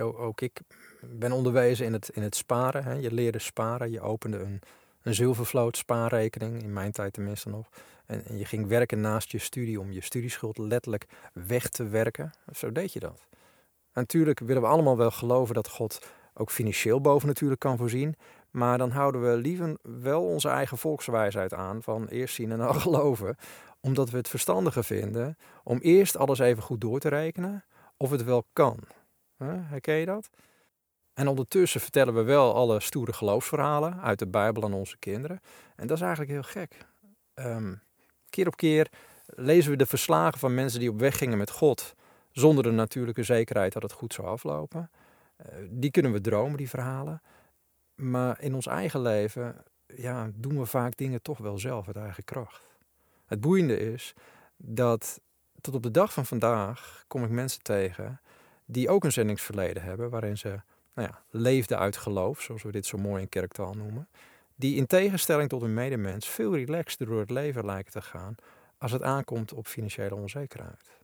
[0.00, 0.60] Ook ik
[1.00, 3.00] ben onderwezen in het, in het sparen.
[3.00, 3.90] Je leerde sparen.
[3.90, 4.60] Je opende een,
[5.02, 6.62] een zilvervloot spaarrekening.
[6.62, 7.68] In mijn tijd tenminste nog.
[8.06, 12.30] En, en je ging werken naast je studie om je studieschuld letterlijk weg te werken.
[12.52, 13.26] Zo deed je dat
[13.94, 18.16] natuurlijk willen we allemaal wel geloven dat God ook financieel boven natuurlijk kan voorzien.
[18.52, 22.80] Maar dan houden we liever wel onze eigen volkswijsheid aan van eerst zien en dan
[22.80, 23.36] geloven.
[23.80, 27.64] Omdat we het verstandiger vinden om eerst alles even goed door te rekenen
[27.96, 28.78] of het wel kan.
[29.44, 30.30] Herken je dat?
[31.14, 35.40] En ondertussen vertellen we wel alle stoere geloofsverhalen uit de Bijbel aan onze kinderen.
[35.76, 36.86] En dat is eigenlijk heel gek.
[37.34, 37.82] Um,
[38.30, 38.88] keer op keer
[39.26, 41.94] lezen we de verslagen van mensen die op weg gingen met God
[42.30, 44.90] zonder de natuurlijke zekerheid dat het goed zou aflopen.
[45.40, 47.22] Uh, die kunnen we dromen, die verhalen.
[48.02, 52.24] Maar in ons eigen leven ja, doen we vaak dingen toch wel zelf uit eigen
[52.24, 52.62] kracht.
[53.26, 54.14] Het boeiende is
[54.56, 55.20] dat
[55.60, 58.20] tot op de dag van vandaag kom ik mensen tegen
[58.64, 60.60] die ook een zendingsverleden hebben, waarin ze
[60.94, 64.08] nou ja, leefden uit geloof, zoals we dit zo mooi in kerktaal noemen.
[64.54, 68.34] Die in tegenstelling tot hun medemens veel relaxter door het leven lijken te gaan
[68.78, 71.01] als het aankomt op financiële onzekerheid.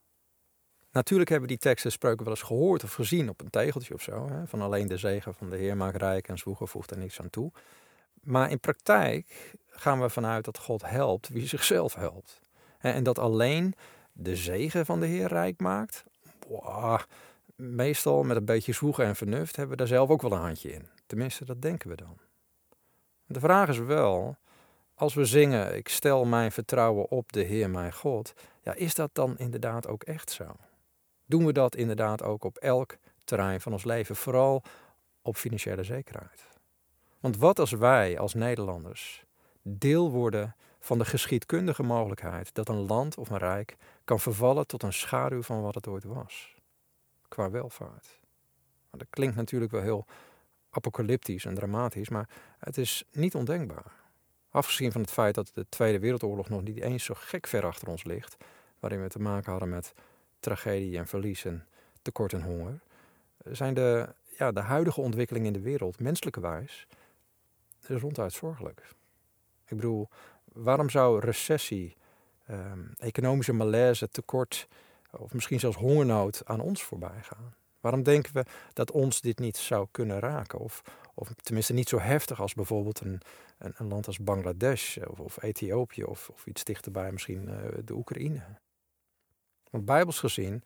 [0.98, 4.28] Natuurlijk hebben die teksten spreuken wel eens gehoord of gezien op een tegeltje of zo.
[4.28, 4.46] Hè?
[4.46, 7.30] Van alleen de zegen van de Heer maakt rijk en zwoegen voegt er niks aan
[7.30, 7.52] toe.
[8.22, 12.40] Maar in praktijk gaan we vanuit dat God helpt wie zichzelf helpt.
[12.78, 13.74] En dat alleen
[14.12, 16.04] de zegen van de Heer rijk maakt.
[16.48, 17.00] Boah,
[17.56, 20.72] meestal met een beetje zwoegen en vernuft hebben we daar zelf ook wel een handje
[20.72, 20.88] in.
[21.06, 22.18] Tenminste, dat denken we dan.
[23.26, 24.36] De vraag is wel,
[24.94, 28.32] als we zingen, ik stel mijn vertrouwen op de Heer mijn God,
[28.62, 30.56] ja, is dat dan inderdaad ook echt zo?
[31.28, 34.62] Doen we dat inderdaad ook op elk terrein van ons leven, vooral
[35.22, 36.48] op financiële zekerheid.
[37.20, 39.24] Want wat als wij als Nederlanders
[39.62, 44.82] deel worden van de geschiedkundige mogelijkheid dat een land of een rijk kan vervallen tot
[44.82, 46.54] een schaduw van wat het ooit was,
[47.28, 48.20] qua welvaart?
[48.90, 50.06] dat klinkt natuurlijk wel heel
[50.70, 53.92] apocalyptisch en dramatisch, maar het is niet ondenkbaar.
[54.50, 57.88] Afgezien van het feit dat de Tweede Wereldoorlog nog niet eens zo gek ver achter
[57.88, 58.36] ons ligt,
[58.78, 59.92] waarin we te maken hadden met
[60.40, 61.66] tragedie en verlies en
[62.02, 62.80] tekort en honger,
[63.44, 66.86] zijn de, ja, de huidige ontwikkelingen in de wereld, menselijke wijs,
[67.86, 68.88] ronduit zorgelijk.
[69.66, 70.08] Ik bedoel,
[70.44, 71.96] waarom zou recessie,
[72.46, 74.68] ehm, economische malaise, tekort
[75.10, 77.54] of misschien zelfs hongernood aan ons voorbij gaan?
[77.80, 80.58] Waarom denken we dat ons dit niet zou kunnen raken?
[80.58, 80.82] Of,
[81.14, 83.20] of tenminste niet zo heftig als bijvoorbeeld een,
[83.58, 87.94] een, een land als Bangladesh of, of Ethiopië of, of, iets dichterbij misschien uh, de
[87.94, 88.42] Oekraïne.
[89.70, 90.62] Want bijbels gezien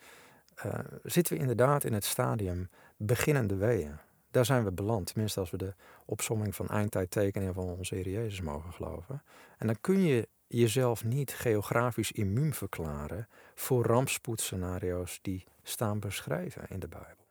[0.66, 3.98] uh, zitten we inderdaad in het stadium beginnende weeën.
[4.30, 8.40] Daar zijn we beland, tenminste als we de opsomming van eindtijdtekeningen van onze Heer Jezus
[8.40, 9.22] mogen geloven.
[9.58, 16.78] En dan kun je jezelf niet geografisch immuun verklaren voor rampspoedscenario's die staan beschreven in
[16.78, 17.26] de Bijbel.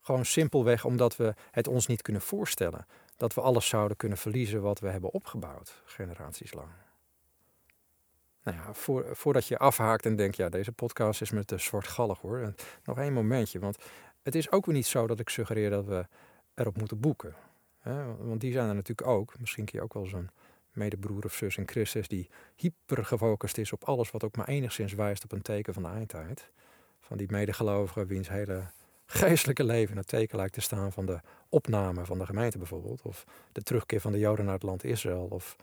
[0.00, 4.62] Gewoon simpelweg omdat we het ons niet kunnen voorstellen dat we alles zouden kunnen verliezen
[4.62, 6.70] wat we hebben opgebouwd, generaties lang.
[8.46, 12.20] Nou ja, voor, voordat je afhaakt en denkt, ja, deze podcast is me te zwartgallig
[12.20, 12.38] hoor.
[12.38, 12.54] En
[12.84, 13.76] nog één momentje, want
[14.22, 16.06] het is ook weer niet zo dat ik suggereer dat we
[16.54, 17.34] erop moeten boeken.
[17.78, 18.16] Hè?
[18.16, 19.38] Want die zijn er natuurlijk ook.
[19.38, 20.30] Misschien kun je ook wel zo'n
[20.72, 24.92] medebroer of zus in Christus die hyper gefocust is op alles wat ook maar enigszins
[24.92, 26.50] wijst op een teken van de eindtijd.
[27.00, 28.64] Van die medegelovigen wiens hele
[29.06, 33.02] geestelijke leven het teken lijkt te staan van de opname van de gemeente bijvoorbeeld.
[33.02, 35.26] Of de terugkeer van de Joden naar het land Israël.
[35.30, 35.56] Of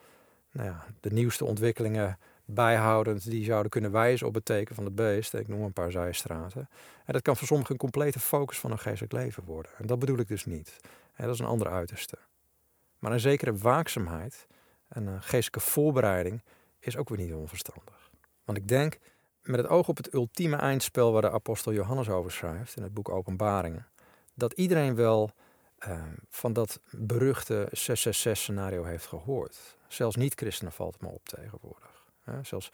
[0.52, 4.96] nou ja, de nieuwste ontwikkelingen bijhoudend die zouden kunnen wijzen op het teken van het
[4.96, 5.34] beest.
[5.34, 6.70] Ik noem een paar zijstraten.
[7.06, 9.72] En dat kan voor sommigen een complete focus van een geestelijk leven worden.
[9.78, 10.80] En dat bedoel ik dus niet.
[11.18, 12.18] Dat is een andere uiterste.
[13.00, 14.48] Maar een zekere waakzaamheid
[14.88, 16.42] en een geestelijke voorbereiding
[16.80, 18.10] is ook weer niet onverstandig.
[18.44, 19.00] Want ik denk,
[19.42, 22.94] met het oog op het ultieme eindspel waar de apostel Johannes over schrijft in het
[22.94, 23.88] boek Openbaringen,
[24.34, 25.32] dat iedereen wel
[25.88, 29.78] uh, van dat beruchte 666-scenario heeft gehoord.
[29.88, 31.93] Zelfs niet-christenen valt het me op tegenwoordig.
[32.42, 32.70] Zelfs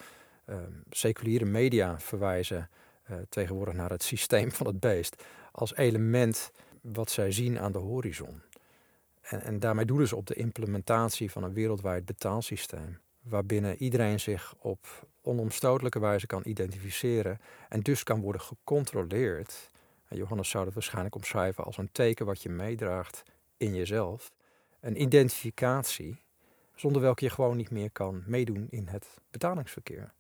[0.46, 0.56] uh,
[0.90, 2.70] seculiere media verwijzen
[3.10, 7.78] uh, tegenwoordig naar het systeem van het beest als element wat zij zien aan de
[7.78, 8.42] horizon.
[9.22, 14.56] En, en daarmee doelen ze op de implementatie van een wereldwijd betaalsysteem, waarbinnen iedereen zich
[14.60, 19.70] op onomstotelijke wijze kan identificeren en dus kan worden gecontroleerd.
[20.10, 23.24] Johannes zou dat waarschijnlijk omschrijven als een teken wat je meedraagt
[23.58, 24.32] in jezelf.
[24.80, 26.22] Een identificatie
[26.80, 30.14] zonder welke je gewoon niet meer kan meedoen in het betalingsverkeer.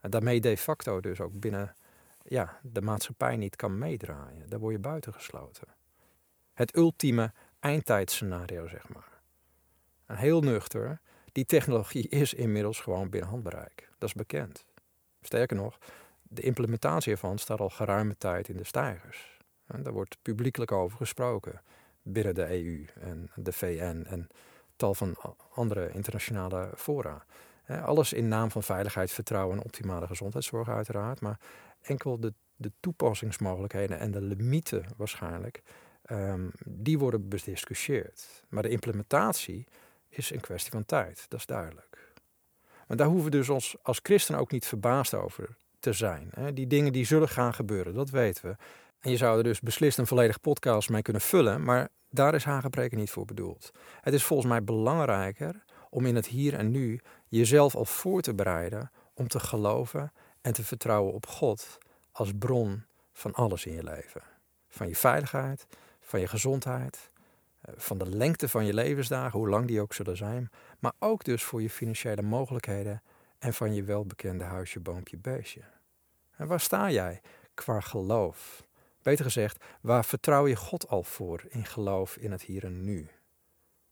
[0.00, 1.76] En daarmee de facto dus ook binnen
[2.22, 4.48] ja, de maatschappij niet kan meedraaien.
[4.48, 5.68] Daar word je buitengesloten.
[6.52, 9.20] Het ultieme eindtijdscenario, zeg maar.
[10.06, 11.00] Heel nuchter,
[11.32, 13.88] die technologie is inmiddels gewoon binnen handbereik.
[13.98, 14.64] Dat is bekend.
[15.20, 15.78] Sterker nog,
[16.22, 19.38] de implementatie ervan staat al geruime tijd in de stijgers.
[19.66, 21.62] Daar wordt publiekelijk over gesproken
[22.02, 24.28] binnen de EU en de VN en
[24.90, 25.16] van
[25.54, 27.24] andere internationale fora.
[27.66, 31.20] Alles in naam van veiligheid, vertrouwen en optimale gezondheidszorg uiteraard.
[31.20, 31.38] Maar
[31.82, 35.62] enkel de, de toepassingsmogelijkheden en de limieten waarschijnlijk,
[36.10, 38.44] um, die worden bediscussieerd.
[38.48, 39.66] Maar de implementatie
[40.08, 42.12] is een kwestie van tijd, dat is duidelijk.
[42.86, 46.30] Maar daar hoeven we dus ons als christenen ook niet verbaasd over te zijn.
[46.54, 48.56] Die dingen die zullen gaan gebeuren, dat weten we.
[49.00, 52.44] En je zou er dus beslist een volledig podcast mee kunnen vullen, maar daar is
[52.44, 53.72] Hagepreken niet voor bedoeld.
[54.00, 58.34] Het is volgens mij belangrijker om in het hier en nu jezelf al voor te
[58.34, 61.78] bereiden om te geloven en te vertrouwen op God
[62.12, 64.22] als bron van alles in je leven.
[64.68, 65.66] Van je veiligheid,
[66.00, 67.10] van je gezondheid,
[67.60, 71.24] eh, van de lengte van je levensdagen, hoe lang die ook zullen zijn, maar ook
[71.24, 73.02] dus voor je financiële mogelijkheden
[73.38, 75.62] en van je welbekende huisje, boompje, beestje.
[76.36, 77.20] En waar sta jij
[77.54, 78.62] qua geloof?
[79.02, 83.08] Beter gezegd, waar vertrouw je God al voor in geloof in het hier en nu?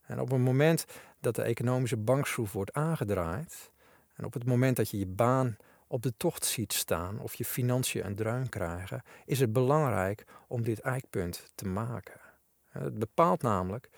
[0.01, 0.85] En op het moment
[1.21, 3.71] dat de economische bankschroef wordt aangedraaid,
[4.15, 7.45] en op het moment dat je je baan op de tocht ziet staan of je
[7.45, 12.21] financiën een druin krijgen, is het belangrijk om dit eikpunt te maken.
[12.69, 13.89] Het bepaalt namelijk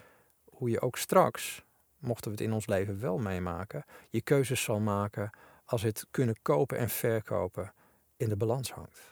[0.45, 1.65] hoe je ook straks,
[1.99, 5.31] mochten we het in ons leven wel meemaken, je keuzes zal maken
[5.65, 7.73] als het kunnen kopen en verkopen
[8.17, 9.12] in de balans hangt.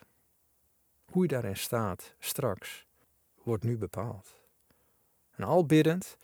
[1.11, 2.87] Hoe je daarin staat straks,
[3.43, 4.37] wordt nu bepaald.
[5.31, 6.17] En al biddend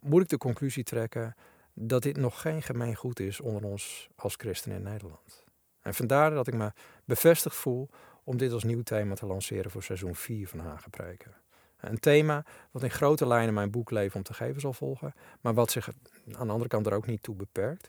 [0.00, 1.34] moet ik de conclusie trekken
[1.72, 5.44] dat dit nog geen gemeengoed is onder ons als christenen in Nederland.
[5.80, 6.72] En vandaar dat ik me
[7.04, 7.88] bevestigd voel
[8.22, 11.34] om dit als nieuw thema te lanceren voor seizoen 4 van Hagepreken.
[11.80, 15.54] Een thema wat in grote lijnen mijn boek Leven om te geven zal volgen, maar
[15.54, 15.88] wat zich
[16.32, 17.88] aan de andere kant er ook niet toe beperkt.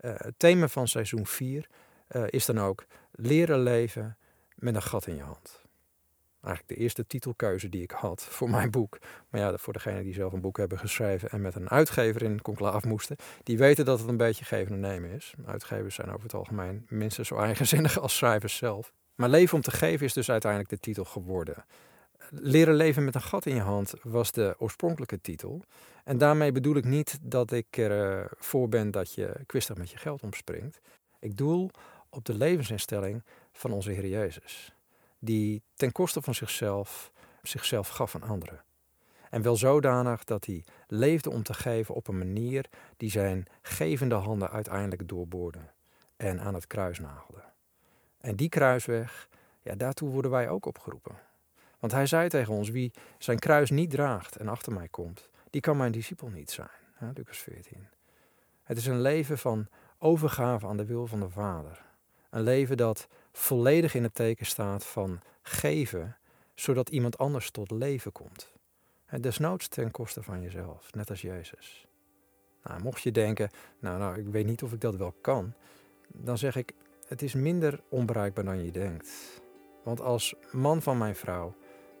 [0.00, 1.68] Uh, het thema van seizoen 4
[2.08, 4.16] uh, eh, is dan ook leren leven
[4.54, 5.68] met een gat in je hand
[6.42, 8.98] eigenlijk de eerste titelkeuze die ik had voor mijn boek.
[9.28, 12.42] Maar ja, voor degenen die zelf een boek hebben geschreven en met een uitgever in
[12.42, 15.34] conclave moesten, die weten dat het een beetje geven en nemen is.
[15.46, 18.92] Uitgevers zijn over het algemeen minstens zo eigenzinnig als schrijvers zelf.
[19.14, 21.64] Maar Leven om te geven is dus uiteindelijk de titel geworden.
[22.30, 25.62] Leren leven met een gat in je hand was de oorspronkelijke titel.
[26.04, 30.22] En daarmee bedoel ik niet dat ik ervoor ben dat je kwistig met je geld
[30.22, 30.80] omspringt.
[31.18, 31.70] Ik doel
[32.08, 33.22] op de levensinstelling
[33.52, 34.74] van onze Heer Jezus
[35.20, 38.64] die ten koste van zichzelf zichzelf gaf aan anderen.
[39.30, 42.64] En wel zodanig dat hij leefde om te geven op een manier
[42.96, 45.60] die zijn gevende handen uiteindelijk doorboorde
[46.16, 47.42] en aan het kruis nagelde.
[48.18, 49.28] En die kruisweg,
[49.62, 51.18] ja, daartoe worden wij ook opgeroepen.
[51.78, 55.60] Want hij zei tegen ons, wie zijn kruis niet draagt en achter mij komt, die
[55.60, 56.68] kan mijn discipel niet zijn.
[57.00, 57.86] Ja, Lucas 14.
[58.62, 59.66] Het is een leven van
[59.98, 61.82] overgave aan de wil van de Vader.
[62.30, 66.16] Een leven dat volledig in het teken staat van geven,
[66.54, 68.52] zodat iemand anders tot leven komt.
[69.06, 71.86] En desnoods ten koste van jezelf, net als Jezus.
[72.62, 75.54] Nou, mocht je denken, nou, nou, ik weet niet of ik dat wel kan,
[76.08, 76.74] dan zeg ik:
[77.06, 79.10] het is minder onbereikbaar dan je denkt.
[79.82, 81.54] Want als man van mijn vrouw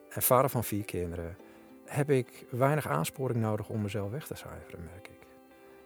[0.08, 1.36] en vader van vier kinderen
[1.84, 5.26] heb ik weinig aansporing nodig om mezelf weg te cijferen, merk ik.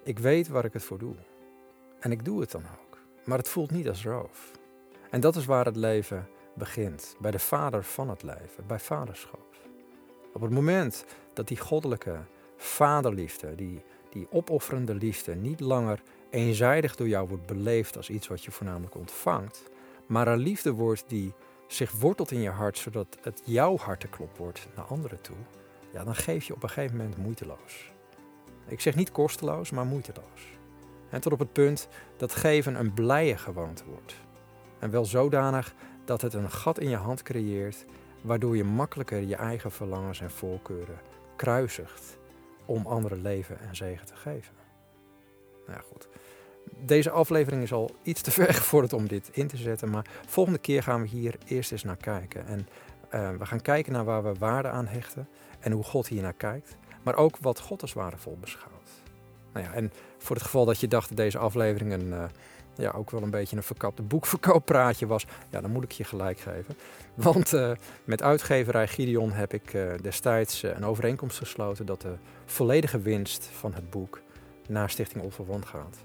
[0.02, 1.14] Ik weet waar ik het voor doe.
[2.00, 2.98] En ik doe het dan ook.
[3.24, 4.50] Maar het voelt niet als roof.
[5.14, 7.16] En dat is waar het leven begint.
[7.20, 9.56] Bij de vader van het leven, bij vaderschap.
[10.32, 12.18] Op het moment dat die goddelijke
[12.56, 18.44] vaderliefde, die, die opofferende liefde, niet langer eenzijdig door jou wordt beleefd als iets wat
[18.44, 19.62] je voornamelijk ontvangt,
[20.06, 21.32] maar een liefde wordt die
[21.66, 25.36] zich wortelt in je hart, zodat het jouw hartenklop wordt naar anderen toe,
[25.92, 27.92] ja, dan geef je op een gegeven moment moeiteloos.
[28.66, 30.42] Ik zeg niet kosteloos, maar moeiteloos.
[31.10, 34.23] En tot op het punt dat geven een blije gewoonte wordt.
[34.84, 37.84] En wel zodanig dat het een gat in je hand creëert,
[38.20, 40.98] waardoor je makkelijker je eigen verlangens en voorkeuren
[41.36, 42.18] kruisigt
[42.64, 44.54] om anderen leven en zegen te geven.
[45.66, 46.08] Nou ja, goed.
[46.84, 50.58] Deze aflevering is al iets te ver gevorderd om dit in te zetten, maar volgende
[50.58, 52.46] keer gaan we hier eerst eens naar kijken.
[52.46, 52.68] En
[53.14, 55.28] uh, we gaan kijken naar waar we waarde aan hechten
[55.60, 58.90] en hoe God hier naar kijkt, maar ook wat God als waardevol beschouwt.
[59.52, 62.24] Nou ja, en voor het geval dat je dacht dat deze aflevering een, uh,
[62.76, 66.38] ja, ook wel een beetje een verkapte boekverkooppraatje was, ja, dan moet ik je gelijk
[66.38, 66.76] geven.
[67.14, 67.70] Want uh,
[68.04, 73.74] met uitgeverij Gideon heb ik uh, destijds een overeenkomst gesloten dat de volledige winst van
[73.74, 74.20] het boek
[74.68, 75.96] naar Stichting Onverwant gaat.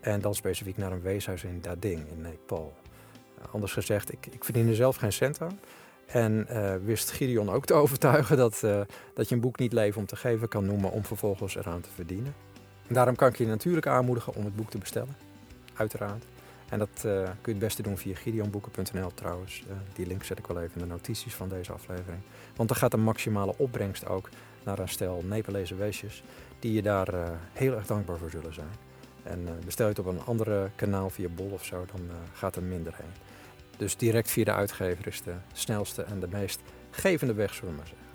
[0.00, 2.74] En dan specifiek naar een weeshuis in Dading in Nepal.
[3.50, 5.60] Anders gezegd, ik, ik verdien er zelf geen cent aan.
[6.06, 6.46] En
[6.84, 8.60] wist Gideon ook te overtuigen dat,
[9.14, 11.90] dat je een boek niet leven om te geven kan noemen om vervolgens eraan te
[11.94, 12.34] verdienen.
[12.88, 15.33] En daarom kan ik je natuurlijk aanmoedigen om het boek te bestellen.
[15.74, 16.24] Uiteraard.
[16.68, 19.64] En dat uh, kun je het beste doen via gideonboeken.nl trouwens.
[19.92, 22.20] die link zet ik wel even in de notities van deze aflevering.
[22.56, 24.28] Want dan gaat de maximale opbrengst ook
[24.64, 26.22] naar een stel Nepalese weesjes
[26.58, 27.08] die je daar
[27.52, 28.72] heel erg dankbaar voor zullen zijn.
[29.22, 32.00] En bestel je het op een andere kanaal via Bol of zo, dan
[32.32, 33.12] gaat er minder heen.
[33.76, 36.60] Dus direct via de uitgever is de snelste en de meest
[36.90, 38.06] gevende weg, zullen we maar zeggen.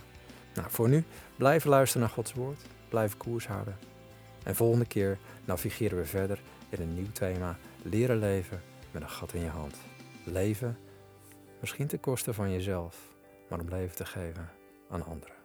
[0.54, 1.04] Nou, voor nu,
[1.36, 3.78] blijven luisteren naar Gods woord, blijven koers houden.
[4.44, 6.40] En volgende keer navigeren we verder
[6.70, 9.76] in een nieuw thema, leren leven met een gat in je hand.
[10.24, 10.78] Leven,
[11.60, 12.98] misschien ten koste van jezelf,
[13.50, 14.50] maar om leven te geven
[14.90, 15.39] aan anderen.